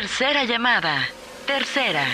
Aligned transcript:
Tercera 0.00 0.44
llamada. 0.44 1.08
Tercera. 1.44 2.04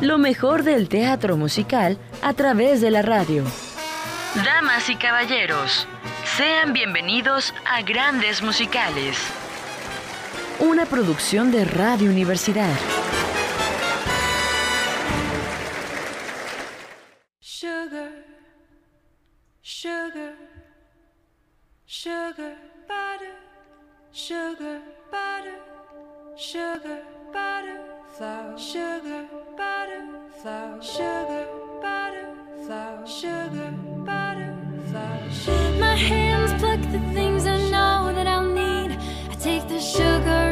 Lo 0.00 0.18
mejor 0.18 0.62
del 0.62 0.88
teatro 0.88 1.36
musical 1.36 1.98
a 2.22 2.34
través 2.34 2.80
de 2.80 2.92
la 2.92 3.02
radio. 3.02 3.42
Damas 4.36 4.88
y 4.88 4.94
caballeros, 4.94 5.88
sean 6.36 6.72
bienvenidos 6.72 7.52
a 7.66 7.82
Grandes 7.82 8.40
Musicales. 8.40 9.18
Una 10.60 10.86
producción 10.86 11.50
de 11.50 11.64
Radio 11.64 12.10
Universidad. 12.10 12.70
Sugar, 22.04 22.54
butter, 22.86 23.32
sugar, 24.12 24.82
butter, 25.10 25.56
sugar, 26.36 27.00
butter, 27.32 27.80
flour, 28.14 28.58
sugar, 28.58 29.26
butter, 29.56 30.02
flour, 30.42 30.82
sugar, 30.82 31.46
butter, 31.80 32.28
flour, 32.66 33.06
sugar, 33.06 33.70
butter, 34.04 34.54
flour. 34.90 35.80
My 35.80 35.96
hands 35.96 36.52
pluck 36.60 36.82
the 36.92 37.00
things 37.14 37.46
I 37.46 37.56
know 37.70 38.12
that 38.14 38.26
I'll 38.26 38.52
need. 38.52 38.98
I 39.30 39.34
take 39.40 39.66
the 39.66 39.80
sugar 39.80 40.43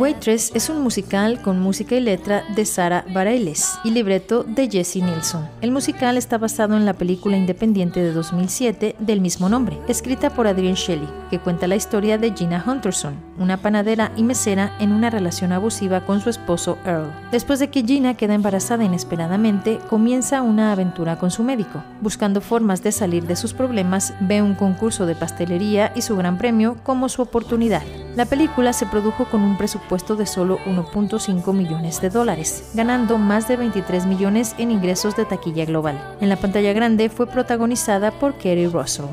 Waitress 0.00 0.50
es 0.54 0.70
un 0.70 0.80
musical 0.80 1.42
con 1.42 1.60
música 1.60 1.94
y 1.94 2.00
letra 2.00 2.42
de 2.56 2.64
Sara 2.64 3.04
Bareilles 3.12 3.78
y 3.84 3.90
libreto 3.90 4.44
de 4.44 4.66
Jesse 4.66 4.96
Nilsson. 4.96 5.46
El 5.60 5.72
musical 5.72 6.16
está 6.16 6.38
basado 6.38 6.74
en 6.74 6.86
la 6.86 6.94
película 6.94 7.36
independiente 7.36 8.00
de 8.02 8.10
2007 8.14 8.96
del 8.98 9.20
mismo 9.20 9.50
nombre, 9.50 9.76
escrita 9.88 10.30
por 10.30 10.46
Adrienne 10.46 10.78
Shelley, 10.78 11.06
que 11.28 11.38
cuenta 11.38 11.66
la 11.66 11.76
historia 11.76 12.16
de 12.16 12.32
Gina 12.32 12.64
Hunterson, 12.66 13.14
una 13.38 13.58
panadera 13.58 14.10
y 14.16 14.22
mesera 14.22 14.74
en 14.80 14.92
una 14.92 15.10
relación 15.10 15.52
abusiva 15.52 16.06
con 16.06 16.22
su 16.22 16.30
esposo 16.30 16.78
Earl. 16.86 17.12
Después 17.30 17.58
de 17.58 17.68
que 17.68 17.82
Gina 17.82 18.14
queda 18.14 18.32
embarazada 18.32 18.84
inesperadamente, 18.84 19.80
comienza 19.90 20.40
una 20.40 20.72
aventura 20.72 21.18
con 21.18 21.30
su 21.30 21.42
médico. 21.42 21.84
Buscando 22.00 22.40
formas 22.40 22.82
de 22.82 22.92
salir 22.92 23.26
de 23.26 23.36
sus 23.36 23.52
problemas, 23.52 24.14
ve 24.20 24.40
un 24.40 24.54
concurso 24.54 25.04
de 25.04 25.14
pastelería 25.14 25.92
y 25.94 26.00
su 26.00 26.16
gran 26.16 26.38
premio 26.38 26.78
como 26.84 27.10
su 27.10 27.20
oportunidad. 27.20 27.82
La 28.16 28.24
película 28.24 28.72
se 28.72 28.86
produjo 28.86 29.26
con 29.26 29.42
un 29.42 29.56
presupuesto 29.58 29.89
de 29.90 30.24
solo 30.24 30.58
1.5 30.66 31.52
millones 31.52 32.00
de 32.00 32.10
dólares, 32.10 32.70
ganando 32.74 33.18
más 33.18 33.48
de 33.48 33.56
23 33.56 34.06
millones 34.06 34.54
en 34.58 34.70
ingresos 34.70 35.16
de 35.16 35.24
taquilla 35.24 35.64
global. 35.64 36.16
En 36.20 36.28
la 36.28 36.36
pantalla 36.36 36.72
grande 36.72 37.08
fue 37.08 37.26
protagonizada 37.26 38.12
por 38.12 38.34
Kerry 38.34 38.68
Russell. 38.68 39.06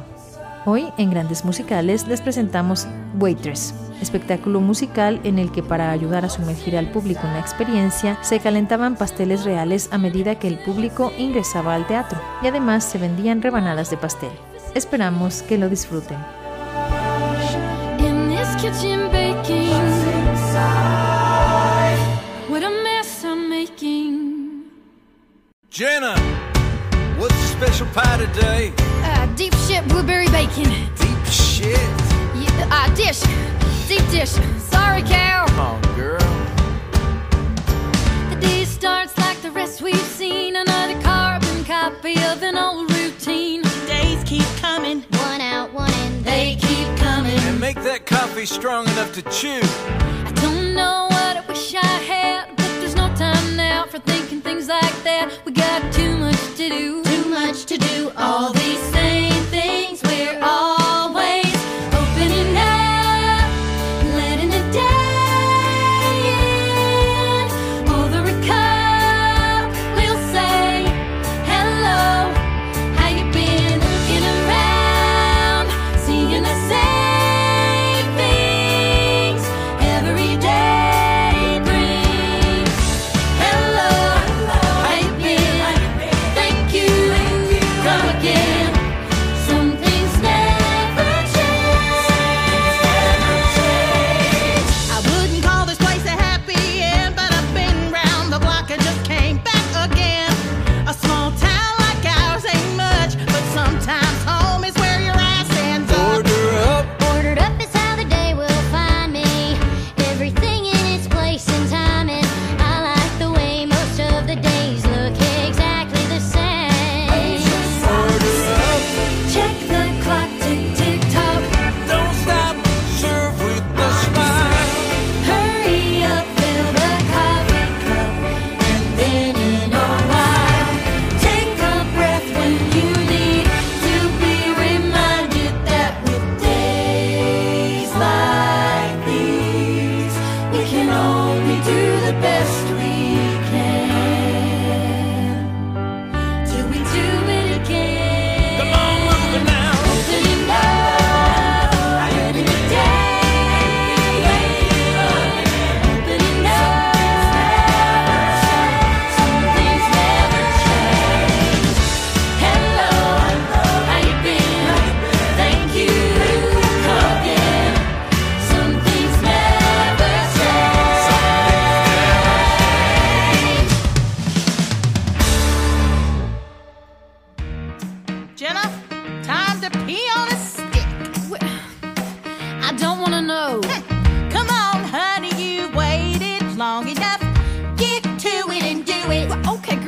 Hoy 0.66 0.86
en 1.00 1.09
Grandes 1.09 1.45
Musicales 1.45 2.08
les 2.08 2.22
presentamos 2.22 2.88
Waitress, 3.17 3.73
espectáculo 4.02 4.59
musical 4.59 5.19
en 5.23 5.39
el 5.39 5.52
que 5.52 5.64
para 5.64 5.89
ayudar 5.89 6.25
a 6.25 6.30
sumergir 6.30 6.78
al 6.78 6.91
público 6.91 7.22
en 7.25 7.34
la 7.34 7.39
experiencia 7.39 8.19
se 8.22 8.39
calentaban 8.39 8.97
pasteles 8.97 9.45
reales 9.45 9.89
a 9.91 9.97
medida 9.97 10.38
que 10.38 10.47
el 10.47 10.59
público 10.59 11.12
ingresaba 11.17 11.73
al 11.73 11.88
teatro 11.88 12.22
y 12.44 12.47
además 12.47 12.84
se 12.84 13.00
vendían 13.00 13.41
rebanadas 13.41 13.89
de 13.89 13.97
pastel. 13.97 14.31
Esperamos 14.75 15.41
que 15.41 15.58
lo 15.58 15.69
disfruten. 15.69 16.17
Jenna, 25.78 26.17
what's 27.20 27.36
the 27.36 27.47
special 27.56 27.86
pie 27.94 28.17
today? 28.17 28.73
Uh, 28.80 29.28
deep 29.36 29.53
shit 29.67 29.88
blueberry 29.88 30.28
bacon. 30.30 30.72
Deep 30.95 31.25
shit. 31.28 31.78
Yeah, 32.34 32.67
uh, 32.72 32.95
dish. 32.95 33.22
Deep 33.88 34.02
dish. 34.09 34.31
Sorry, 34.72 35.03
Cal. 35.03 35.45
Come 35.50 35.59
on, 35.59 35.81
girl. 35.95 36.17
The 38.31 38.38
day 38.41 38.66
starts 38.66 39.16
like 39.19 39.40
the 39.44 39.51
rest 39.51 39.84
we've 39.84 39.96
seen. 39.97 40.56
Another 40.56 41.00
carbon 41.03 41.63
copy 41.63 42.16
of 42.24 42.41
an 42.41 42.57
old 42.57 42.91
routine. 42.94 43.62
Days 43.85 44.24
keep 44.24 44.47
coming. 44.56 45.03
One 45.12 45.41
out, 45.41 45.72
one 45.74 45.94
in. 45.94 46.24
They 46.24 46.56
keep 46.59 46.88
coming. 46.97 47.38
And 47.41 47.59
make 47.59 47.80
that 47.84 48.07
coffee 48.07 48.47
strong 48.47 48.88
enough 48.88 49.13
to 49.13 49.22
chew. 49.30 49.62
I 49.62 50.31
don't 50.41 50.74
know 50.74 51.06
what 51.12 51.38
I 51.38 51.46
wish 51.47 51.75
I 51.75 51.85
had, 51.85 52.47
but 52.47 52.56
there's 52.56 52.56
no 52.56 52.56
time 53.17 53.55
now 53.55 53.83
for 53.85 53.97
thinking 54.00 54.41
things 54.41 54.67
like 54.67 55.03
that. 55.03 55.39
We 55.44 55.51
got 55.51 55.91
too 55.91 56.16
much 56.17 56.39
to 56.57 56.69
do. 56.69 57.03
Too 57.03 57.29
much 57.29 57.66
to 57.66 57.78
do. 57.78 58.11
All 58.16 58.53
these 58.53 58.89
things. 58.91 59.37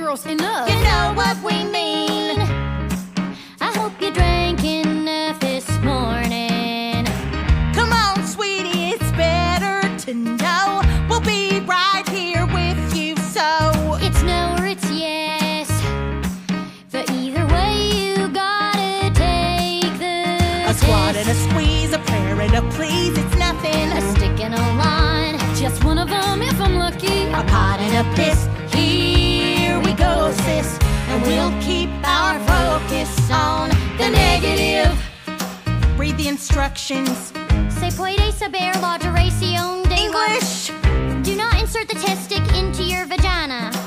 girls 0.10 0.26
enough. 0.26 0.68
You 0.68 0.76
know 0.84 1.14
what 1.14 1.38
we 1.44 1.64
mean. 1.66 2.40
I 3.62 3.72
hope 3.78 3.94
you 4.02 4.12
drank 4.12 4.64
enough 4.64 5.40
this 5.40 5.70
morning. 5.82 7.06
Come 7.76 7.94
on, 7.94 8.26
sweetie, 8.26 8.94
it's 8.94 9.12
better 9.12 9.78
to 10.06 10.14
know. 10.16 10.82
We'll 11.08 11.22
be 11.22 11.60
right 11.60 12.08
here 12.10 12.48
with 12.48 12.82
you, 12.96 13.16
so 13.18 13.46
it's 14.02 14.24
no 14.24 14.56
or 14.58 14.66
it's 14.66 14.90
yes. 14.90 15.70
But 16.92 17.08
either 17.12 17.46
way, 17.46 17.74
you 18.00 18.30
gotta 18.30 19.12
take 19.14 19.94
the 20.00 20.72
a 20.72 20.74
squat 20.74 21.18
and 21.18 21.30
a 21.30 21.36
squeeze, 21.36 21.94
a 21.94 22.00
prayer 22.00 22.42
and 22.42 22.56
a 22.56 22.64
please. 22.72 23.16
It's 23.16 23.38
nothing. 23.38 23.92
A 23.92 24.02
stick 24.14 24.40
and 24.40 24.56
a 24.56 24.66
line, 24.84 25.38
just 25.56 25.84
one 25.84 26.00
of 26.00 26.10
them 26.10 26.42
if 26.42 26.60
I'm 26.60 26.78
lucky. 26.80 27.28
A 27.28 27.44
pot 27.54 27.80
and 27.80 27.94
a 28.02 28.16
piss. 28.16 28.59
instructions. 36.60 37.32
Se 37.80 37.90
puede 37.96 38.32
saber 38.34 38.76
la 38.82 38.98
duración 38.98 39.84
de 39.84 39.96
English! 39.96 40.72
Do 41.24 41.36
not 41.36 41.58
insert 41.60 41.88
the 41.88 41.96
testic 41.96 42.44
into 42.54 42.84
your 42.84 43.06
vagina. 43.06 43.79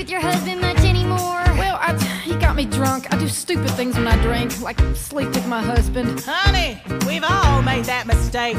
with 0.00 0.08
your 0.08 0.20
husband 0.20 0.62
much 0.62 0.78
anymore? 0.78 1.44
Well, 1.60 1.76
I, 1.78 1.94
he 2.24 2.34
got 2.36 2.56
me 2.56 2.64
drunk. 2.64 3.12
I 3.12 3.18
do 3.18 3.28
stupid 3.28 3.70
things 3.72 3.96
when 3.96 4.08
I 4.08 4.16
drink, 4.22 4.58
like 4.62 4.80
sleep 4.94 5.28
with 5.28 5.46
my 5.46 5.60
husband. 5.60 6.22
Honey, 6.24 6.80
we've 7.06 7.22
all 7.22 7.60
made 7.60 7.84
that 7.84 8.06
mistake. 8.06 8.56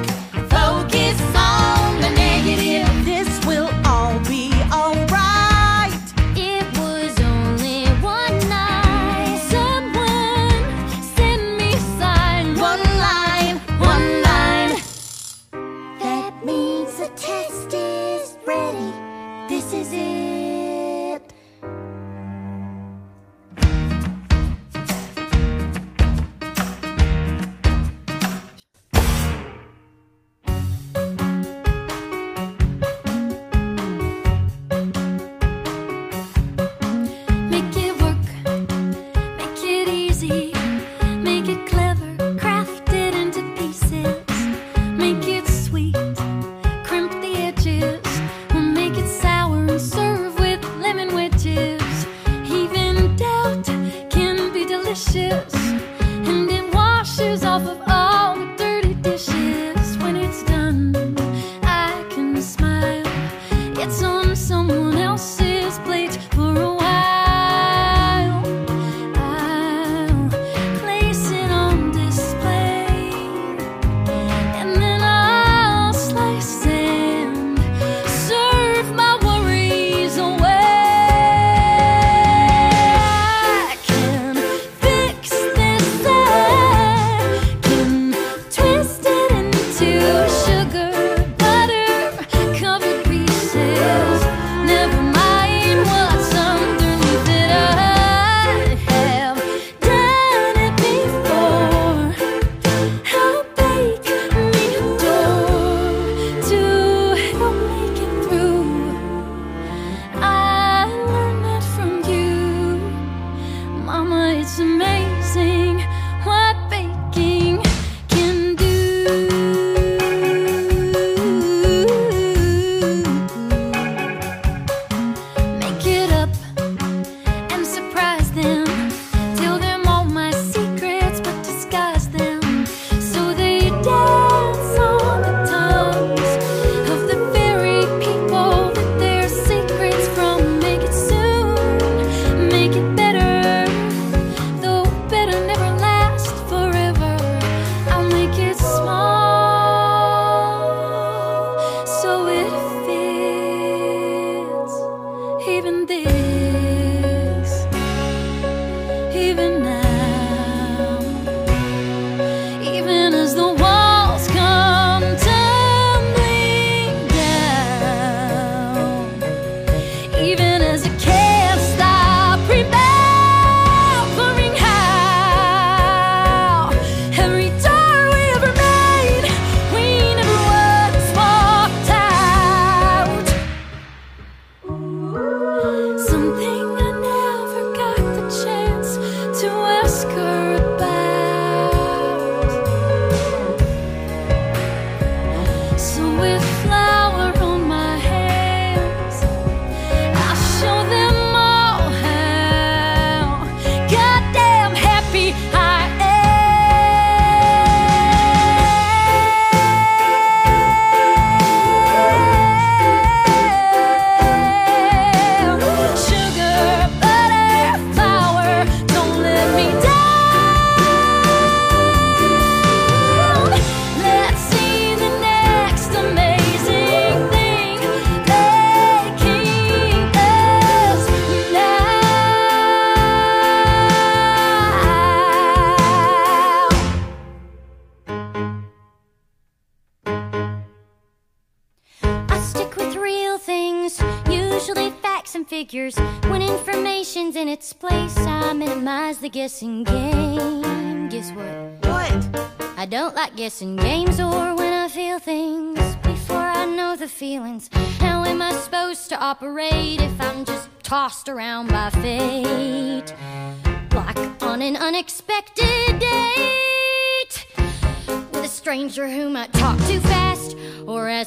Focus 0.52 1.20
on 1.36 2.00
the 2.00 2.12
negative. 2.12 3.06
This 3.06 3.44
will 3.44 3.72
all 3.88 4.20
be 4.26 4.54
alright. 4.72 5.31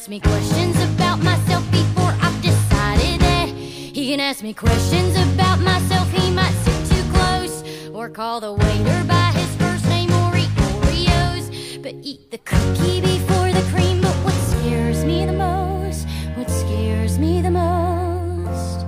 Ask 0.04 0.11
me 0.11 0.20
questions 0.20 0.76
about 0.92 1.18
myself 1.23 1.64
before 1.70 2.14
I've 2.20 2.42
decided 2.42 3.20
that 3.23 3.49
he 3.49 4.11
can 4.11 4.20
ask 4.20 4.42
me 4.42 4.52
questions 4.52 5.16
about 5.32 5.61
myself. 5.61 6.12
He 6.12 6.30
might 6.30 6.52
sit 6.64 6.94
too 6.94 7.02
close 7.11 7.88
or 7.88 8.11
call 8.11 8.38
the 8.38 8.52
waiter 8.52 9.04
by 9.04 9.32
his 9.32 9.56
first 9.56 9.87
name 9.87 10.12
or 10.12 10.37
eat 10.37 10.50
Oreos, 10.76 11.82
but 11.82 11.94
eat 12.02 12.30
the 12.30 12.37
cookie 12.37 13.00
before 13.00 13.50
the 13.50 13.64
cream. 13.73 14.02
But 14.02 14.14
what 14.26 14.34
scares 14.34 15.06
me 15.06 15.25
the 15.25 15.32
most, 15.32 16.06
what 16.37 16.50
scares 16.50 17.18
me 17.18 17.40
the 17.40 17.50
most 17.50 18.84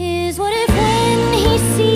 is 0.00 0.38
what 0.38 0.54
if 0.54 0.70
when 0.70 1.32
he 1.34 1.58
sees 1.76 1.91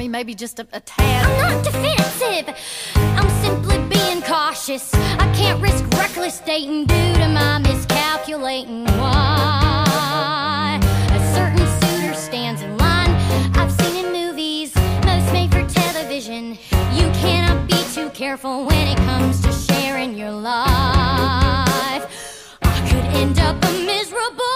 mean, 0.00 0.10
maybe 0.10 0.34
just 0.34 0.58
a, 0.58 0.66
a 0.72 0.80
tad? 0.80 1.26
I'm 1.26 1.56
not 1.56 1.62
defensive. 1.62 2.56
I'm 2.96 3.28
simply 3.44 3.76
being 3.94 4.22
cautious. 4.22 4.94
I 4.94 5.30
can't 5.36 5.60
risk 5.60 5.84
reckless 5.92 6.40
dating 6.40 6.86
due 6.86 7.12
to 7.20 7.28
my 7.28 7.58
miscalculating. 7.58 8.86
Why? 8.96 10.80
A 11.12 11.34
certain 11.34 11.66
suitor 11.80 12.14
stands 12.14 12.62
in 12.62 12.78
line. 12.78 13.10
I've 13.58 13.70
seen 13.70 14.06
in 14.06 14.10
movies, 14.10 14.74
most 15.04 15.30
made 15.34 15.50
for 15.50 15.68
television. 15.68 16.56
You 16.96 17.06
cannot 17.20 17.68
be 17.68 17.76
too 17.92 18.08
careful 18.10 18.64
when 18.64 18.88
it 18.88 18.96
comes 19.04 19.42
to 19.42 19.52
sharing 19.52 20.14
your 20.16 20.30
life. 20.30 22.02
I 22.62 22.88
could 22.88 23.04
end 23.20 23.38
up 23.38 23.62
a 23.62 23.72
miserable 23.84 24.49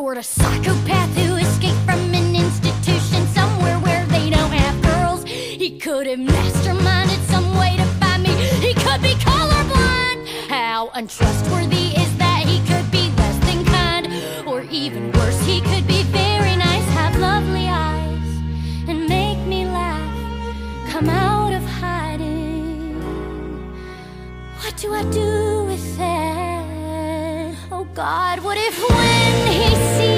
sort 0.00 0.16
of 0.16 0.24
psychopath 0.24 1.14
who 1.14 1.36
escaped 1.36 1.78
from 1.84 2.00
an 2.14 2.34
institution 2.34 3.26
somewhere 3.36 3.78
where 3.80 4.06
they 4.06 4.30
don't 4.30 4.50
have 4.50 4.76
girls. 4.80 5.22
He 5.24 5.78
could 5.78 6.06
have 6.06 6.18
masterminded 6.18 7.22
some 7.26 7.48
way 7.58 7.76
to 7.76 7.84
find 8.00 8.22
me. 8.22 8.30
He 8.66 8.72
could 8.72 9.02
be 9.02 9.12
colorblind. 9.28 10.26
How 10.48 10.90
untrustworthy 10.94 11.88
is 12.02 12.16
that? 12.16 12.44
He 12.46 12.58
could 12.70 12.90
be 12.90 13.04
less 13.20 13.38
than 13.44 13.62
kind, 13.66 14.06
or 14.48 14.62
even 14.70 15.12
worse, 15.12 15.38
he 15.44 15.60
could 15.60 15.86
be 15.86 16.02
very 16.04 16.56
nice, 16.56 16.86
have 17.00 17.14
lovely 17.18 17.68
eyes, 17.68 18.30
and 18.88 19.06
make 19.06 19.40
me 19.52 19.66
laugh. 19.66 20.90
Come 20.90 21.10
out 21.10 21.52
of 21.52 21.62
hiding. 21.62 22.94
What 24.60 24.74
do 24.78 24.94
I 24.94 25.02
do 25.12 25.49
God, 28.00 28.40
what 28.40 28.56
if 28.56 28.78
when 28.88 29.52
he 29.52 29.76
sees 29.94 30.09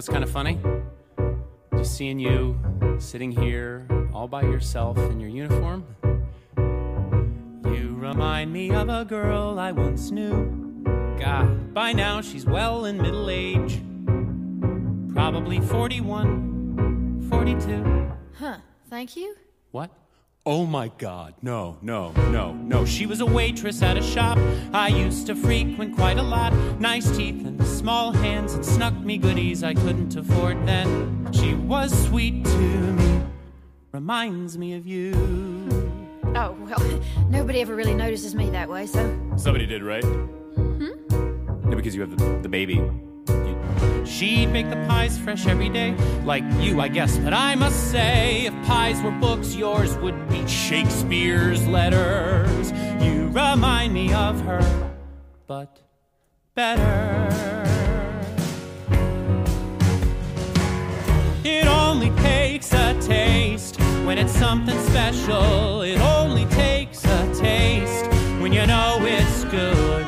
it's 0.00 0.08
kind 0.08 0.24
of 0.24 0.30
funny. 0.30 0.58
Just 1.76 1.94
seeing 1.94 2.18
you 2.18 2.58
sitting 2.98 3.30
here 3.30 3.86
all 4.14 4.26
by 4.26 4.40
yourself 4.40 4.96
in 4.96 5.20
your 5.20 5.28
uniform. 5.28 5.84
You 7.66 7.94
remind 7.98 8.50
me 8.50 8.70
of 8.70 8.88
a 8.88 9.04
girl 9.04 9.58
I 9.58 9.72
once 9.72 10.10
knew. 10.10 10.82
God, 11.18 11.74
by 11.74 11.92
now 11.92 12.22
she's 12.22 12.46
well 12.46 12.86
in 12.86 12.96
middle 12.96 13.28
age. 13.28 13.82
Probably 15.12 15.60
41, 15.60 17.26
42. 17.28 18.10
Huh, 18.38 18.56
thank 18.88 19.18
you. 19.18 19.36
What? 19.70 19.90
Oh 20.46 20.64
my 20.64 20.88
god, 20.96 21.34
no, 21.42 21.76
no, 21.82 22.12
no, 22.30 22.52
no. 22.54 22.84
She 22.86 23.04
was 23.04 23.20
a 23.20 23.26
waitress 23.26 23.82
at 23.82 23.98
a 23.98 24.02
shop 24.02 24.38
I 24.72 24.88
used 24.88 25.26
to 25.26 25.34
frequent 25.34 25.94
quite 25.94 26.16
a 26.16 26.22
lot. 26.22 26.54
Nice 26.80 27.14
teeth 27.14 27.44
and 27.46 27.64
small 27.66 28.10
hands 28.10 28.54
and 28.54 28.64
snuck 28.64 28.94
me 28.94 29.18
goodies 29.18 29.62
I 29.62 29.74
couldn't 29.74 30.16
afford 30.16 30.66
then. 30.66 31.28
She 31.32 31.54
was 31.54 31.92
sweet 32.06 32.44
to 32.44 32.58
me, 32.58 33.20
reminds 33.92 34.56
me 34.56 34.74
of 34.74 34.86
you. 34.86 35.12
Oh, 36.34 36.56
well, 36.60 37.00
nobody 37.28 37.60
ever 37.60 37.74
really 37.76 37.94
notices 37.94 38.34
me 38.34 38.48
that 38.50 38.68
way, 38.68 38.86
so. 38.86 39.00
Somebody 39.36 39.66
did, 39.66 39.82
right? 39.82 40.04
Hmm? 40.04 40.86
Yeah, 41.68 41.74
because 41.74 41.94
you 41.94 42.00
have 42.00 42.16
the, 42.16 42.38
the 42.42 42.48
baby. 42.48 42.74
You- 42.76 42.96
She'd 44.06 44.46
make 44.46 44.68
the 44.68 44.76
pies 44.88 45.16
fresh 45.18 45.46
every 45.46 45.68
day, 45.68 45.92
like 46.24 46.42
you, 46.58 46.80
I 46.80 46.88
guess. 46.88 47.16
But 47.18 47.32
I 47.32 47.54
must 47.54 47.90
say, 47.92 48.44
if 48.46 48.52
pies 48.66 49.00
were 49.02 49.12
books, 49.12 49.54
yours 49.54 49.96
would 49.98 50.09
be 50.09 50.09
Shakespeare's 50.50 51.66
letters. 51.66 52.72
You 53.02 53.28
remind 53.28 53.94
me 53.94 54.12
of 54.12 54.40
her, 54.42 54.96
but 55.46 55.80
better. 56.54 57.28
It 61.44 61.66
only 61.66 62.10
takes 62.22 62.72
a 62.72 63.00
taste 63.00 63.80
when 64.04 64.18
it's 64.18 64.32
something 64.32 64.78
special. 64.88 65.82
It 65.82 66.00
only 66.00 66.44
takes 66.46 67.04
a 67.04 67.34
taste 67.34 68.06
when 68.40 68.52
you 68.52 68.66
know 68.66 68.98
it's 69.02 69.44
good. 69.44 69.99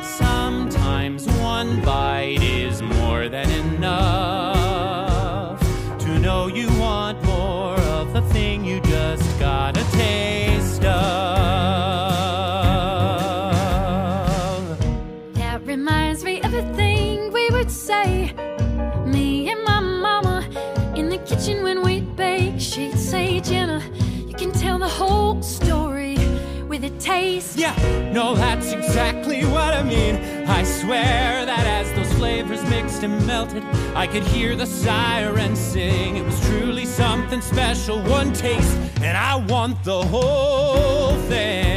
Taste. 26.91 27.57
Yeah, 27.57 27.75
no, 28.11 28.35
that's 28.35 28.71
exactly 28.71 29.43
what 29.45 29.73
I 29.73 29.83
mean. 29.83 30.15
I 30.47 30.63
swear 30.63 31.45
that 31.45 31.65
as 31.65 31.91
those 31.93 32.11
flavors 32.17 32.63
mixed 32.69 33.03
and 33.03 33.25
melted, 33.25 33.63
I 33.95 34.07
could 34.07 34.23
hear 34.23 34.55
the 34.55 34.65
siren 34.65 35.55
sing. 35.55 36.17
It 36.17 36.25
was 36.25 36.39
truly 36.47 36.85
something 36.85 37.41
special, 37.41 38.01
one 38.03 38.33
taste, 38.33 38.77
and 39.01 39.17
I 39.17 39.35
want 39.35 39.83
the 39.83 40.01
whole 40.03 41.15
thing. 41.29 41.73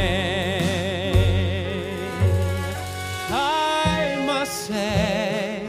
I 3.29 4.23
must 4.25 4.67
say, 4.67 5.61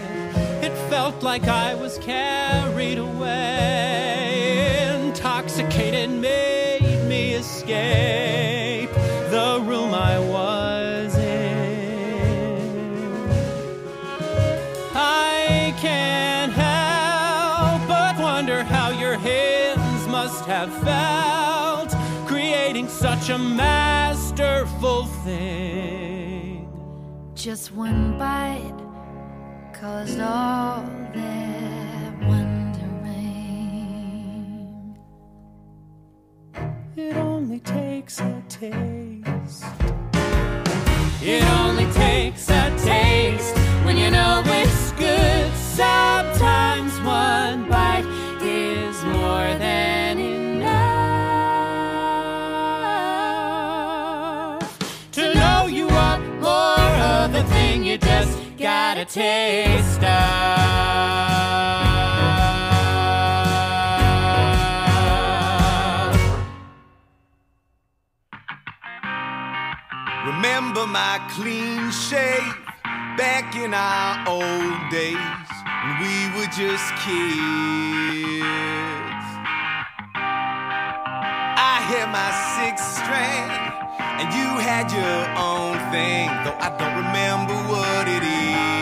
it 0.62 0.73
felt 0.90 1.23
like 1.23 1.45
I 1.49 1.75
was 1.75 1.99
carried 1.99 2.99
away, 2.99 4.88
intoxicated, 5.04 6.11
made 6.11 7.04
me 7.09 7.35
escape 7.35 8.58
such 22.99 23.31
a 23.31 23.38
masterful 23.38 25.05
thing. 25.25 26.69
Just 27.33 27.73
one 27.73 28.19
bite 28.19 28.75
caused 29.73 30.19
all 30.19 30.83
that 31.14 32.19
wondering. 32.26 32.59
It 36.97 37.17
only 37.17 37.61
takes 37.61 38.19
a 38.19 38.43
taste. 38.49 39.64
It 41.23 41.45
only 41.61 41.87
takes 41.93 42.50
a 42.50 42.76
taste 42.78 43.57
when 43.85 43.97
you 43.97 44.11
know 44.11 44.43
it's 44.45 44.90
good. 44.93 45.52
Sometimes 45.55 47.00
one 47.02 47.67
a 58.99 59.05
taste 59.05 60.02
of. 60.02 60.59
Remember 70.27 70.87
my 70.87 71.20
clean 71.31 71.92
shave 71.92 72.57
back 73.16 73.55
in 73.55 73.72
our 73.72 74.27
old 74.27 74.90
days 74.90 75.16
when 75.85 75.94
we 76.03 76.16
were 76.37 76.51
just 76.51 76.87
kids. 77.07 77.29
I 81.70 81.79
had 81.87 82.11
my 82.11 82.31
sixth 82.59 82.96
strand 82.96 83.68
and 84.18 84.29
you 84.35 84.49
had 84.59 84.90
your 84.90 85.20
own 85.38 85.79
thing, 85.92 86.27
though 86.42 86.59
I 86.59 86.70
don't 86.77 86.96
remember 86.96 87.55
what 87.70 88.09
it 88.09 88.25
is. 88.25 88.78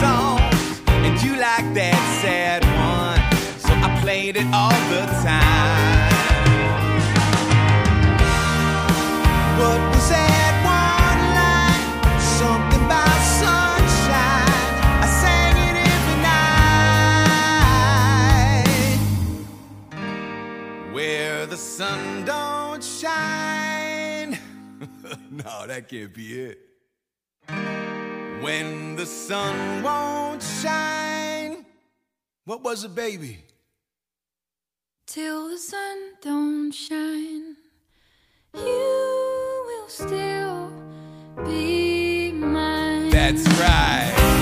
Songs 0.00 0.80
and 1.04 1.14
you 1.22 1.32
liked 1.36 1.74
that 1.74 2.00
sad 2.22 2.62
one, 2.92 3.20
so 3.64 3.72
I 3.86 3.88
played 4.00 4.36
it 4.36 4.46
all 4.52 4.80
the 4.94 5.04
time. 5.22 6.10
What 9.60 9.80
was 9.92 10.08
that 10.08 10.54
one 10.64 11.22
line? 11.38 11.84
Something 12.40 12.84
about 12.88 13.20
sunshine. 13.40 14.74
I 15.04 15.06
sang 15.20 15.56
it 15.68 15.76
night. 20.80 20.94
Where 20.94 21.40
the 21.46 21.58
sun 21.58 22.24
don't 22.24 22.82
shine. 22.82 24.38
no, 25.30 25.66
that 25.66 25.88
can't 25.88 26.14
be 26.14 26.26
it. 26.48 26.69
When 28.50 28.96
the 28.96 29.06
sun 29.06 29.80
won't 29.80 30.42
shine. 30.42 31.64
What 32.44 32.64
was 32.64 32.82
it, 32.82 32.96
baby? 32.96 33.38
Till 35.06 35.50
the 35.50 35.56
sun 35.56 35.98
don't 36.20 36.72
shine, 36.72 37.54
you 38.52 39.62
will 39.68 39.88
still 39.88 40.72
be 41.44 42.32
mine. 42.32 43.10
That's 43.10 43.46
right. 43.60 44.39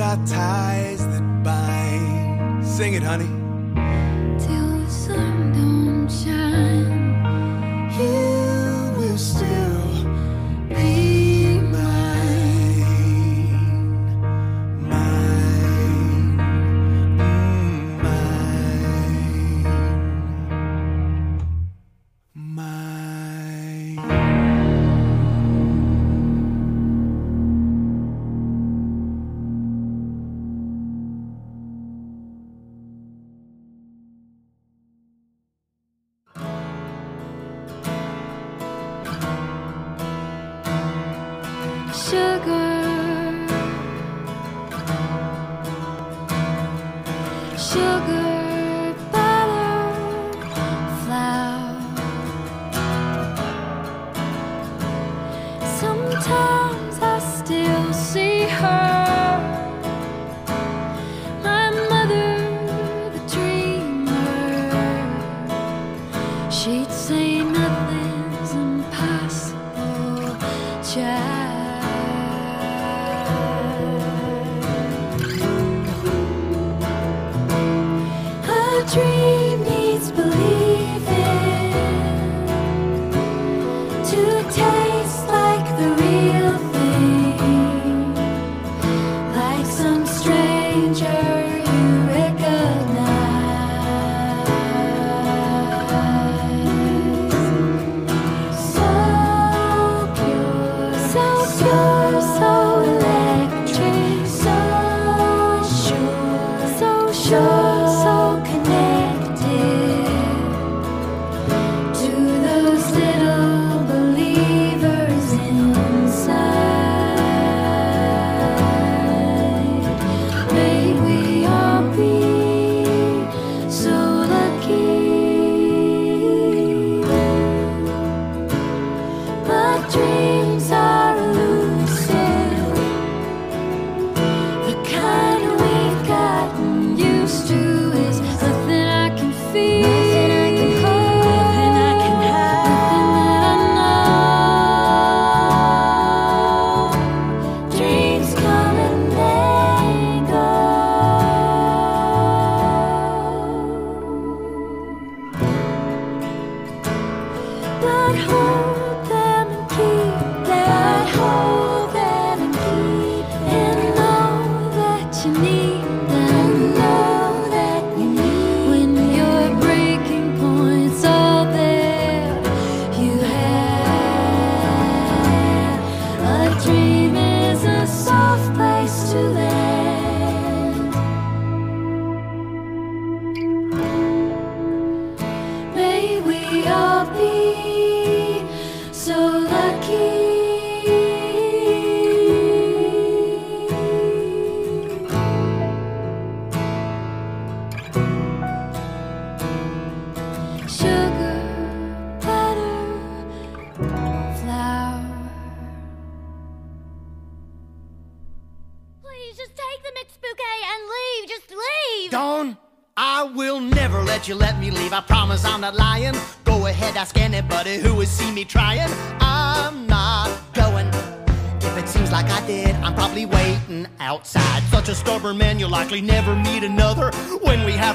Are 0.00 0.16
ties 0.26 1.06
that 1.06 1.44
bind. 1.44 2.66
Sing 2.66 2.94
it, 2.94 3.02
honey. 3.02 3.39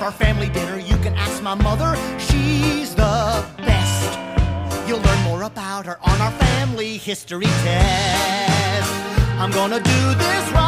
Our 0.05 0.11
family 0.11 0.49
dinner, 0.49 0.77
you 0.77 0.95
can 0.97 1.15
ask 1.15 1.41
my 1.41 1.55
mother. 1.55 1.97
She's 2.19 2.93
the 2.93 3.43
best. 3.57 4.19
You'll 4.87 4.99
learn 4.99 5.21
more 5.23 5.41
about 5.41 5.87
her 5.87 5.97
on 5.99 6.21
our 6.21 6.31
family 6.33 6.97
history 6.97 7.47
test. 7.65 8.91
I'm 9.39 9.49
gonna 9.49 9.79
do 9.79 10.13
this 10.13 10.51
right. 10.51 10.64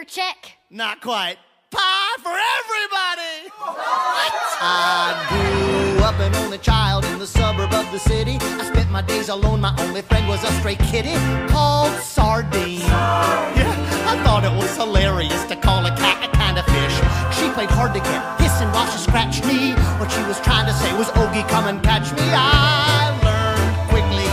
Your 0.00 0.06
check? 0.06 0.56
Not 0.70 1.02
quite. 1.02 1.36
Pie 1.70 2.16
for 2.22 2.32
everybody! 2.32 3.52
What? 3.58 4.32
I 4.62 5.12
grew 5.28 6.02
up 6.02 6.18
an 6.20 6.34
only 6.36 6.56
child 6.56 7.04
in 7.04 7.18
the 7.18 7.26
suburb 7.26 7.74
of 7.74 7.84
the 7.92 7.98
city. 7.98 8.38
I 8.40 8.64
spent 8.64 8.90
my 8.90 9.02
days 9.02 9.28
alone. 9.28 9.60
My 9.60 9.76
only 9.80 10.00
friend 10.00 10.26
was 10.26 10.42
a 10.42 10.50
stray 10.52 10.76
kitty 10.76 11.12
called 11.52 11.92
Sardine. 12.00 12.80
Yeah, 12.80 14.08
I 14.08 14.16
thought 14.24 14.42
it 14.42 14.56
was 14.56 14.74
hilarious 14.74 15.44
to 15.44 15.56
call 15.56 15.84
a 15.84 15.94
cat 15.94 16.26
a 16.26 16.32
kind 16.34 16.56
of 16.58 16.64
fish. 16.64 16.96
She 17.36 17.50
played 17.52 17.68
hard 17.68 17.92
to 17.92 18.00
get, 18.00 18.40
hissing 18.40 18.68
while 18.72 18.90
she 18.90 18.96
scratched 18.96 19.44
me. 19.44 19.72
What 20.00 20.10
she 20.10 20.22
was 20.22 20.40
trying 20.40 20.64
to 20.64 20.72
say 20.72 20.96
was, 20.96 21.08
Ogie, 21.08 21.46
come 21.50 21.66
and 21.66 21.82
catch 21.82 22.10
me. 22.12 22.24
I 22.24 23.12
learned 23.20 23.90
quickly 23.90 24.24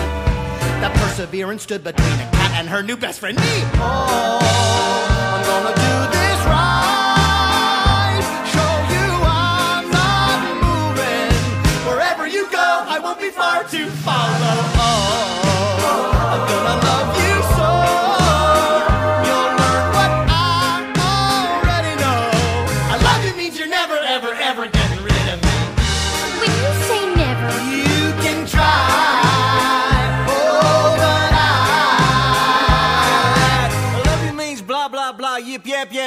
that 0.79 0.95
perseverance 0.95 1.63
stood 1.63 1.83
between 1.83 2.13
a 2.13 2.31
cat 2.31 2.36
and 2.57 2.67
her 2.67 2.81
new 2.81 2.97
best 2.97 3.19
friend, 3.19 3.37
me. 3.37 3.43
Oh, 3.75 4.39
I'm 4.41 5.43
gonna 5.45 5.75
do 5.75 5.95
this 6.17 6.39
right. 6.49 8.23
Show 8.53 8.73
you 8.93 9.07
I'm 9.23 9.85
not 9.91 10.39
moving. 10.65 11.29
Wherever 11.87 12.25
you 12.25 12.49
go, 12.49 12.69
I 12.95 12.97
won't 12.99 13.19
be 13.19 13.29
far 13.29 13.63
to 13.63 13.85
follow. 14.07 14.46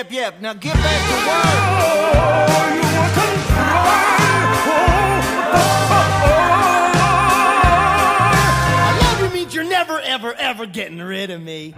Yip 0.01 0.13
yip 0.13 0.13
yip 0.13 0.35
yip. 0.35 0.41
Now 0.41 0.55
get 0.55 0.75
back 0.75 1.03
to 1.09 1.15
work. 1.29 1.45
I 8.83 8.99
love 9.03 9.21
you 9.21 9.29
means 9.39 9.55
you're 9.55 9.65
never 9.65 10.01
ever 10.01 10.35
ever 10.35 10.67
getting 10.67 10.99
rid 11.01 11.31
of 11.31 11.43
me. 11.43 11.75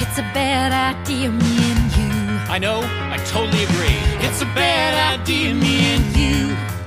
it's 0.00 0.18
a 0.18 0.22
bad 0.34 0.72
idea, 0.72 1.30
me 1.30 1.72
and 1.72 1.96
you. 1.96 2.10
I 2.50 2.58
know, 2.58 2.80
I 2.82 3.18
totally 3.26 3.62
agree. 3.64 3.98
It's 4.26 4.40
a 4.40 4.46
bad 4.46 5.20
idea, 5.20 5.54
me 5.54 5.94
and 5.94 6.16
you. 6.16 6.77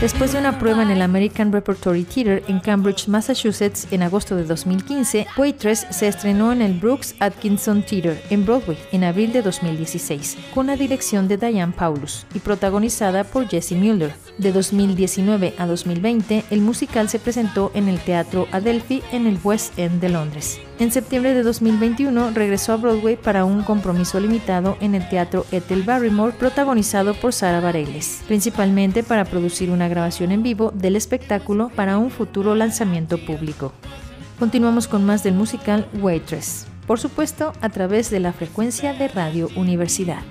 Después 0.00 0.32
de 0.32 0.38
una 0.38 0.60
prueba 0.60 0.84
en 0.84 0.90
el 0.90 1.02
American 1.02 1.52
Repertory 1.52 2.04
Theatre 2.04 2.44
en 2.46 2.60
Cambridge, 2.60 3.08
Massachusetts, 3.08 3.88
en 3.90 4.04
agosto 4.04 4.36
de 4.36 4.44
2015, 4.44 5.26
Waitress 5.36 5.88
se 5.90 6.06
estrenó 6.06 6.52
en 6.52 6.62
el 6.62 6.74
Brooks 6.74 7.16
Atkinson 7.18 7.82
Theatre 7.82 8.22
en 8.30 8.46
Broadway 8.46 8.78
en 8.92 9.02
abril 9.02 9.32
de 9.32 9.42
2016, 9.42 10.38
con 10.54 10.68
la 10.68 10.76
dirección 10.76 11.26
de 11.26 11.36
Diane 11.36 11.74
Paulus 11.76 12.26
y 12.32 12.38
protagonizada 12.38 13.24
por 13.24 13.48
Jesse 13.48 13.72
Mueller. 13.72 14.14
De 14.38 14.52
2019 14.52 15.54
a 15.58 15.66
2020, 15.66 16.44
el 16.50 16.60
musical 16.60 17.08
se 17.08 17.18
presentó 17.18 17.72
en 17.74 17.88
el 17.88 17.98
Teatro 17.98 18.46
Adelphi 18.52 19.02
en 19.10 19.26
el 19.26 19.36
West 19.42 19.76
End 19.76 20.00
de 20.00 20.10
Londres. 20.10 20.60
En 20.78 20.92
septiembre 20.92 21.34
de 21.34 21.42
2021 21.42 22.30
regresó 22.30 22.72
a 22.72 22.76
Broadway 22.76 23.16
para 23.16 23.44
un 23.44 23.64
compromiso 23.64 24.20
limitado 24.20 24.76
en 24.80 24.94
el 24.94 25.08
Teatro 25.08 25.44
Ethel 25.50 25.82
Barrymore, 25.82 26.36
protagonizado 26.38 27.14
por 27.14 27.32
Sara 27.32 27.58
Bareilles, 27.58 28.22
principalmente 28.28 29.02
para 29.02 29.24
producir 29.24 29.70
una 29.70 29.88
grabación 29.88 30.30
en 30.30 30.44
vivo 30.44 30.70
del 30.72 30.94
espectáculo 30.94 31.72
para 31.74 31.98
un 31.98 32.12
futuro 32.12 32.54
lanzamiento 32.54 33.18
público. 33.18 33.72
Continuamos 34.38 34.86
con 34.86 35.04
más 35.04 35.24
del 35.24 35.34
musical 35.34 35.88
Waitress, 36.00 36.68
por 36.86 37.00
supuesto 37.00 37.52
a 37.60 37.70
través 37.70 38.08
de 38.08 38.20
la 38.20 38.32
frecuencia 38.32 38.94
de 38.94 39.08
Radio 39.08 39.48
Universidad. 39.56 40.22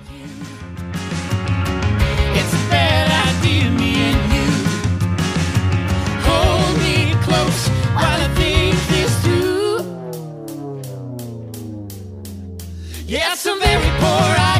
Yeah, 13.08 13.32
I'm 13.32 13.58
very 13.58 13.90
poor 14.00 14.36
idea, 14.36 14.57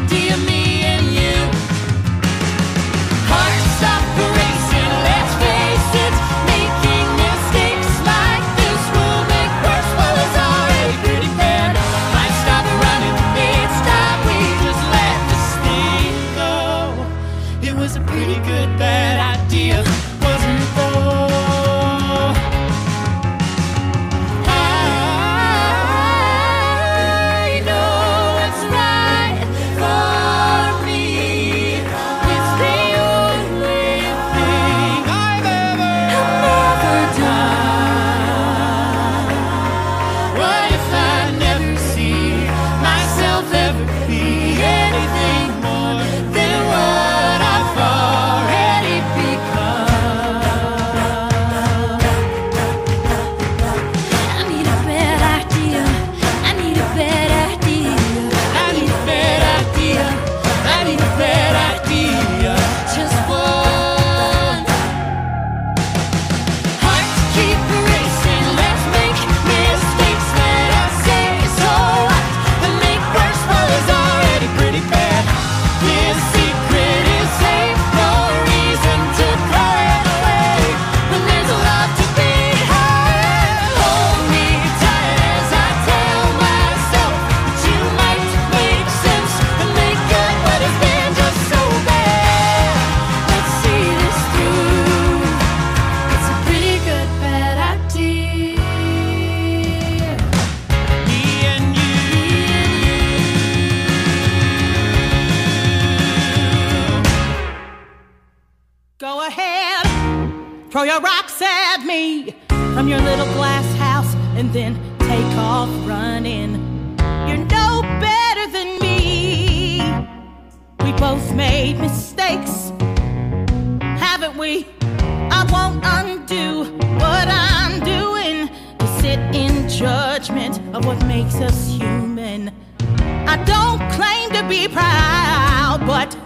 I 133.30 133.36
don't 133.44 133.80
claim 133.92 134.30
to 134.38 134.42
be 134.48 134.66
proud, 134.68 135.82
but 135.86 136.16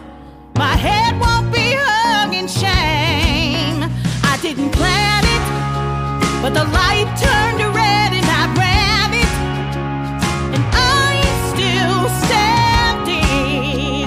my 0.54 0.76
head 0.76 1.18
won't 1.20 1.52
be 1.52 1.74
hung 1.74 2.32
in 2.32 2.46
shame. 2.46 3.90
I 4.22 4.38
didn't 4.40 4.70
plan 4.70 5.24
it, 5.36 5.44
but 6.42 6.54
the 6.54 6.64
light 6.78 7.10
turned 7.18 7.60
red 7.74 8.10
and 8.18 8.28
I 8.40 8.44
ran 8.62 9.10
it. 9.24 9.34
And 10.54 10.64
I'm 10.94 11.26
still 11.52 12.02
standing. 12.22 14.06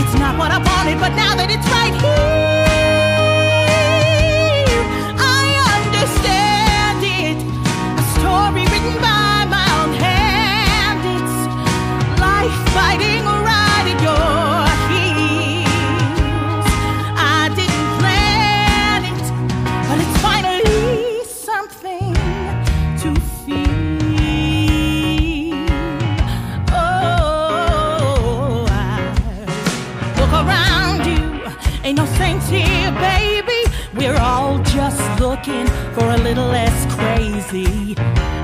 It's 0.00 0.14
not 0.14 0.38
what 0.38 0.52
I 0.52 0.58
wanted, 0.58 1.00
but 1.00 1.16
now 1.16 1.34
that 1.34 1.50
it's 1.50 1.68
right 1.68 1.94
here. 2.00 2.35
looking 35.46 35.66
for 35.94 36.10
a 36.10 36.16
little 36.18 36.46
less 36.46 36.86
crazy. 36.94 37.94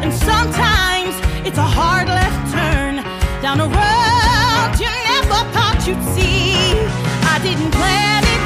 And 0.03 0.13
sometimes 0.13 1.15
it's 1.47 1.59
a 1.59 1.63
hard 1.63 2.09
left 2.09 2.53
turn 2.53 2.97
down 3.43 3.61
a 3.61 3.67
road 3.67 4.71
you 4.79 4.91
never 5.11 5.41
thought 5.55 5.83
you'd 5.87 6.03
see. 6.15 6.55
I 7.35 7.39
didn't 7.43 7.73
plan 7.73 8.23
it, 8.35 8.45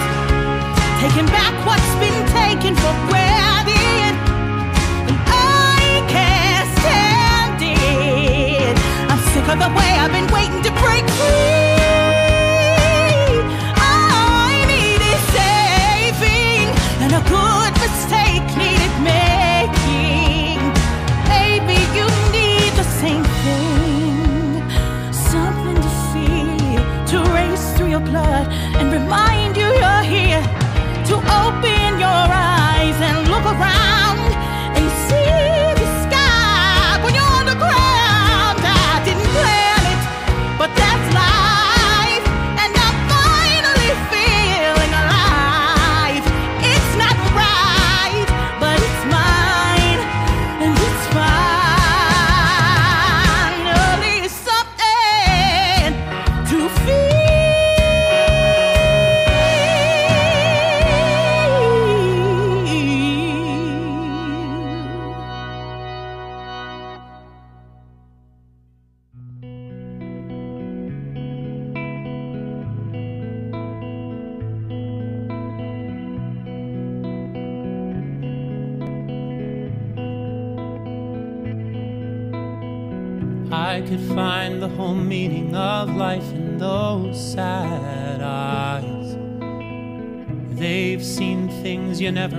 taking 1.03 1.27
back 1.27 1.55
what's 1.67 1.93
been 2.01 2.23
taken 2.33 2.75
for 2.77 2.95
granted. 3.09 4.15
And 5.09 5.19
I 5.29 6.05
can't 6.09 6.69
stand 6.81 7.61
it. 7.61 8.77
I'm 9.11 9.21
sick 9.33 9.47
of 9.53 9.59
the 9.59 9.71
way 9.77 9.91
I've 10.01 10.13
been 10.13 10.31
waiting 10.33 10.63
to 10.63 10.71
break 10.81 11.05
free. 11.11 11.56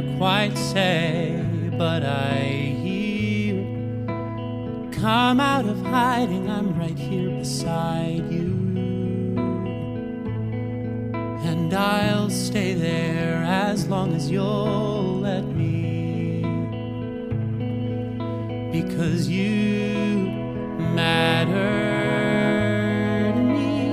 never 0.01 0.17
quite 0.17 0.57
say, 0.57 1.43
but 1.77 2.03
I 2.03 2.39
hear. 2.83 3.63
Come 4.91 5.39
out 5.39 5.65
of 5.65 5.81
hiding, 5.81 6.49
I'm 6.49 6.77
right 6.77 6.97
here 6.97 7.29
beside 7.29 8.31
you. 8.31 8.55
And 11.43 11.73
I'll 11.73 12.29
stay 12.29 12.73
there 12.73 13.43
as 13.43 13.87
long 13.87 14.13
as 14.13 14.29
you'll 14.29 15.19
let 15.21 15.45
me. 15.45 16.41
Because 18.71 19.27
you 19.29 19.95
matter 20.93 21.53
to 23.33 23.41
me. 23.41 23.87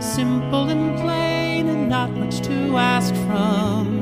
Simple 0.00 0.68
and 0.68 0.96
plain 0.96 1.05
much 2.26 2.40
to 2.40 2.76
ask 2.76 3.14
from. 3.26 3.95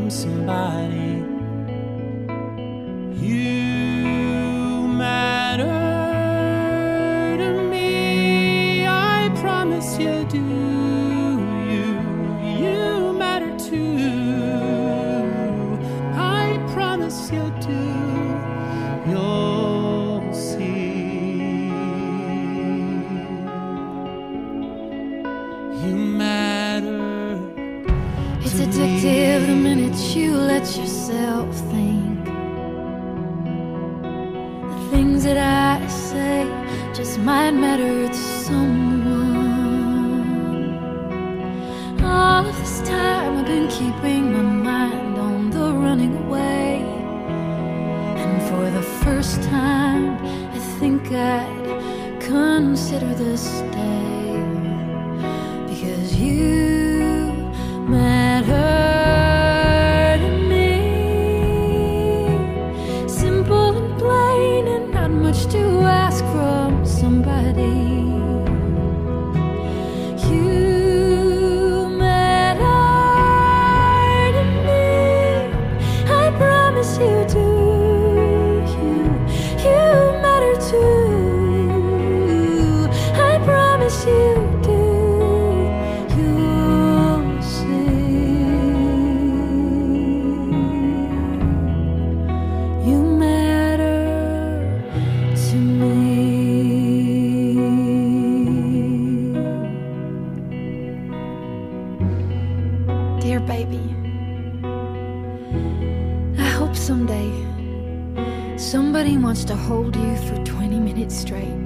Hold 109.64 109.96
you 109.96 110.16
for 110.28 110.36
20 110.44 110.78
minutes 110.78 111.14
straight. 111.14 111.64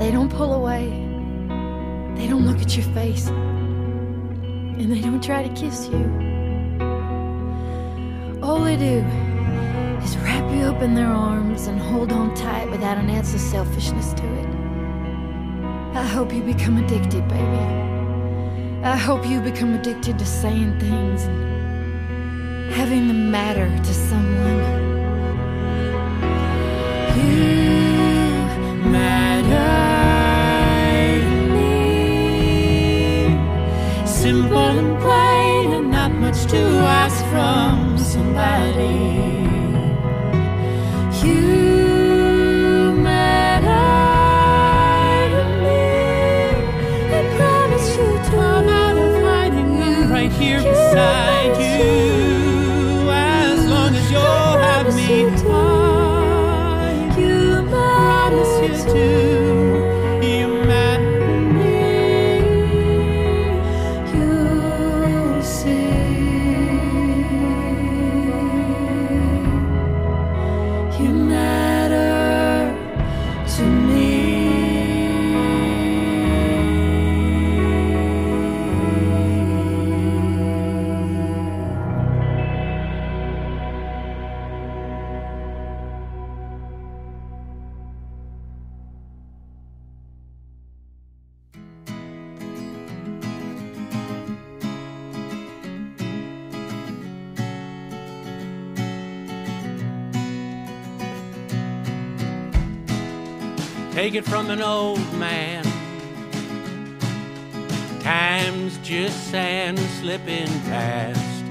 They 0.00 0.10
don't 0.10 0.30
pull 0.30 0.54
away, 0.54 0.88
they 2.16 2.26
don't 2.26 2.46
look 2.46 2.62
at 2.62 2.74
your 2.74 2.86
face, 2.94 3.28
and 3.28 4.90
they 4.90 5.02
don't 5.02 5.22
try 5.22 5.46
to 5.46 5.54
kiss 5.54 5.88
you. 5.88 6.04
All 8.42 8.60
they 8.60 8.76
do 8.76 9.04
is 10.02 10.16
wrap 10.18 10.50
you 10.54 10.62
up 10.62 10.80
in 10.80 10.94
their 10.94 11.12
arms 11.12 11.66
and 11.66 11.78
hold 11.78 12.10
on 12.10 12.34
tight 12.34 12.70
without 12.70 12.96
an 12.96 13.10
ounce 13.10 13.34
of 13.34 13.40
selfishness 13.40 14.14
to 14.14 14.24
it. 14.24 14.48
I 15.94 16.06
hope 16.06 16.32
you 16.32 16.42
become 16.42 16.78
addicted, 16.82 17.28
baby. 17.28 17.62
I 18.82 18.96
hope 18.96 19.26
you 19.26 19.40
become 19.42 19.74
addicted 19.74 20.18
to 20.18 20.24
saying 20.24 20.80
things 20.80 21.24
and 21.24 22.72
having 22.72 23.08
them 23.08 23.30
matter 23.30 23.68
to 23.68 23.94
someone. 23.94 24.71
Simple 34.22 34.56
and 34.56 35.00
plain, 35.00 35.72
and 35.72 35.90
not 35.90 36.12
much 36.12 36.46
to 36.46 36.58
ask 36.58 37.24
from 37.26 37.98
somebody. 37.98 39.41
Take 104.02 104.14
it 104.14 104.24
from 104.24 104.50
an 104.50 104.60
old 104.60 105.14
man. 105.14 105.62
Time's 108.00 108.76
just 108.78 109.30
sand 109.30 109.78
slipping 109.78 110.48
past. 110.62 111.44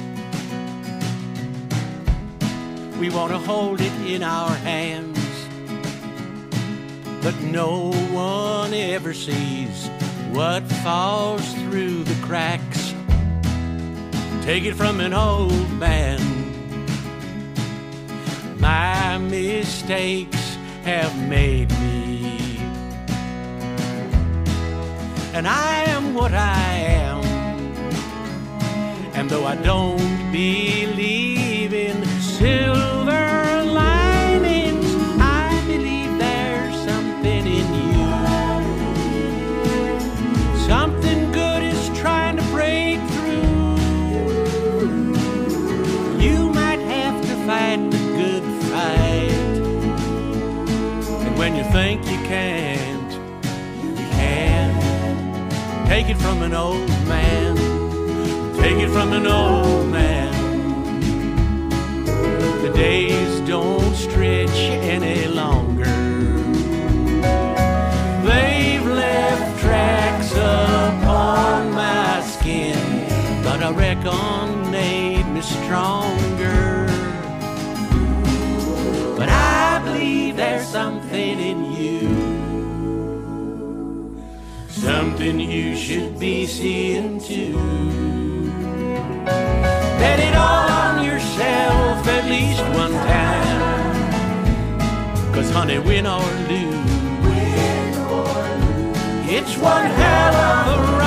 We 3.00 3.10
want 3.10 3.32
to 3.32 3.38
hold 3.38 3.80
it 3.80 3.94
in 4.06 4.22
our 4.22 4.50
hands, 4.50 5.18
but 7.24 7.40
no 7.40 7.94
one 8.12 8.74
ever 8.74 9.14
sees 9.14 9.88
what 10.34 10.64
falls 10.84 11.54
through 11.54 12.04
the 12.04 12.22
cracks. 12.22 12.94
Take 14.42 14.66
it 14.66 14.74
from 14.74 15.00
an 15.00 15.14
old 15.14 15.72
man. 15.80 16.20
My 18.60 19.18
mistakes 19.20 20.58
have 20.84 21.18
made 21.30 21.72
me. 21.80 22.01
And 25.34 25.48
I 25.48 25.84
am 25.84 26.14
what 26.14 26.34
I 26.34 26.74
am. 27.00 27.24
And 29.14 29.30
though 29.30 29.46
I 29.46 29.56
don't 29.56 30.32
believe 30.32 31.01
Take 56.02 56.16
it 56.16 56.18
from 56.18 56.42
an 56.42 56.56
old 56.56 56.90
man. 57.06 57.56
Take 58.56 58.78
it 58.78 58.90
from 58.90 59.14
an 59.14 59.28
old 59.28 59.88
man. 59.88 60.34
The 62.64 62.72
days 62.74 63.40
don't 63.42 63.94
stretch 63.94 64.50
any 64.50 65.28
longer. 65.28 65.86
They've 68.28 68.84
left 68.84 69.62
tracks 69.62 70.32
upon 70.32 71.72
my 71.72 72.22
skin, 72.22 72.80
but 73.44 73.62
I 73.62 73.70
reckon 73.70 74.72
made 74.72 75.28
me 75.28 75.42
stronger. 75.42 76.88
But 79.16 79.30
I 79.30 79.82
believe 79.86 80.36
there's 80.36 80.68
something 80.68 81.40
in 81.40 81.66
you. 81.66 81.71
Something 84.82 85.40
you 85.40 85.76
should 85.76 86.20
be 86.20 86.48
seeing 86.48 87.20
too. 87.20 87.54
Bet 90.00 90.20
it 90.20 90.36
all 90.36 90.68
on 90.72 91.06
yourself 91.06 92.08
at 92.08 92.26
least 92.26 92.64
one 92.76 92.92
time. 92.92 94.12
Cause 95.36 95.52
honey, 95.52 95.78
win 95.78 96.08
or 96.08 96.20
lose, 96.50 96.82
it's 99.30 99.56
one 99.58 99.86
hell 99.86 100.36
of 100.36 100.90
a 100.90 101.01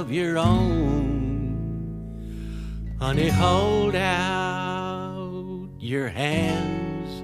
of 0.00 0.10
your 0.10 0.38
own, 0.38 1.76
honey, 2.98 3.28
hold 3.28 3.94
out 3.94 5.68
your 5.78 6.08
hands 6.08 7.22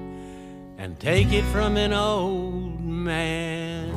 and 0.76 1.00
take 1.00 1.32
it 1.32 1.42
from 1.44 1.78
an 1.78 1.94
old 1.94 2.78
man. 2.84 3.94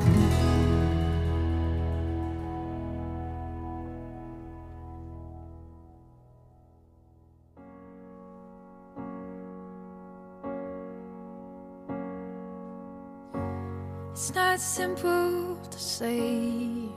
It's 14.13 14.33
not 14.33 14.61
simple 14.61 15.57
to 15.69 15.79
say 15.79 16.89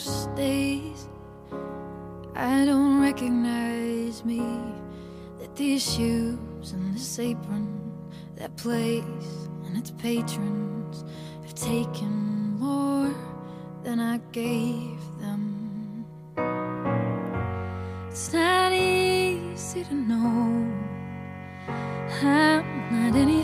most 0.00 0.34
days 0.34 1.08
I 2.34 2.64
don't 2.64 3.02
recognize 3.02 4.24
me. 4.24 4.40
That 5.38 5.54
these 5.56 5.82
shoes 5.94 6.72
and 6.72 6.94
this 6.94 7.18
apron, 7.18 7.68
that 8.36 8.56
place 8.56 9.32
and 9.66 9.76
its 9.76 9.90
patrons 9.90 11.04
have 11.42 11.54
taken 11.54 12.58
more 12.58 13.14
than 13.82 14.00
I 14.00 14.18
gave 14.32 15.00
them. 15.18 16.06
It's 18.08 18.32
not 18.32 18.72
easy 18.72 19.84
to 19.84 19.94
know 19.94 20.66
I'm 22.22 22.64
not 22.90 23.16
anything 23.16 23.39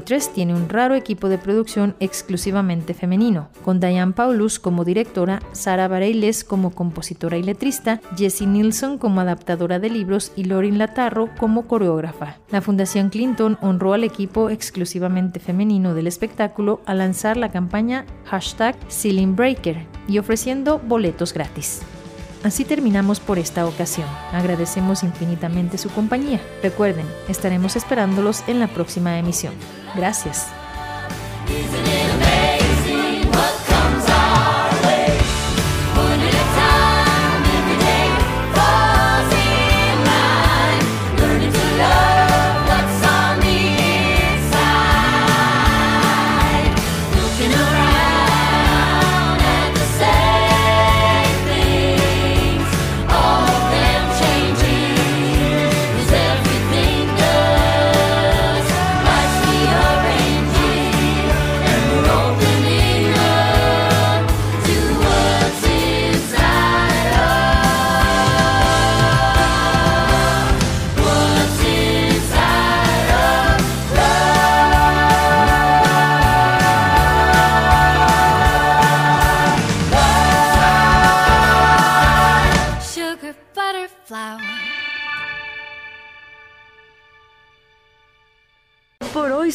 Broadway 0.00 0.34
tiene 0.34 0.54
un 0.54 0.68
raro 0.68 0.94
equipo 0.94 1.28
de 1.28 1.38
producción 1.38 1.96
exclusivamente 2.00 2.94
femenino, 2.94 3.48
con 3.64 3.80
Diane 3.80 4.12
Paulus 4.12 4.58
como 4.58 4.84
directora, 4.84 5.40
Sara 5.52 5.88
Bareilles 5.88 6.44
como 6.44 6.74
compositora 6.74 7.38
y 7.38 7.42
letrista, 7.42 8.00
Jessie 8.16 8.46
Nilsson 8.46 8.98
como 8.98 9.20
adaptadora 9.20 9.78
de 9.78 9.90
libros 9.90 10.32
y 10.36 10.44
Lorin 10.44 10.78
Latarro 10.78 11.30
como 11.38 11.66
coreógrafa. 11.66 12.36
La 12.50 12.60
Fundación 12.60 13.08
Clinton 13.08 13.58
honró 13.62 13.94
al 13.94 14.04
equipo 14.04 14.50
exclusivamente 14.50 15.40
femenino 15.40 15.94
del 15.94 16.06
espectáculo 16.06 16.80
al 16.86 16.98
lanzar 16.98 17.36
la 17.36 17.50
campaña 17.50 18.04
hashtag 18.24 18.76
Ceiling 18.88 19.34
Breaker 19.34 19.86
y 20.08 20.18
ofreciendo 20.18 20.78
boletos 20.78 21.32
gratis. 21.32 21.80
Así 22.44 22.64
terminamos 22.64 23.18
por 23.18 23.38
esta 23.38 23.66
ocasión. 23.66 24.06
Agradecemos 24.32 25.02
infinitamente 25.02 25.78
su 25.78 25.90
compañía. 25.90 26.40
Recuerden, 26.62 27.06
estaremos 27.28 27.74
esperándolos 27.74 28.44
en 28.46 28.60
la 28.60 28.68
próxima 28.68 29.18
emisión. 29.18 29.54
Gracias. 29.96 30.48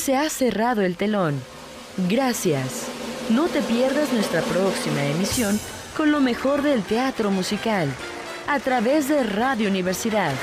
Se 0.02 0.18
ha 0.18 0.30
cerrado 0.30 0.82
el 0.82 0.98
telón. 0.98 1.40
Gracias. 2.10 2.88
No 3.30 3.46
te 3.46 3.62
pierdas 3.62 4.12
nuestra 4.12 4.42
próxima 4.42 5.06
emisión 5.06 5.60
con 5.96 6.12
lo 6.12 6.20
mejor 6.20 6.64
del 6.64 6.82
teatro 6.82 7.30
musical 7.30 7.88
a 8.48 8.60
través 8.60 9.08
de 9.08 9.24
Radio 9.24 9.70
Universidad 9.70 10.34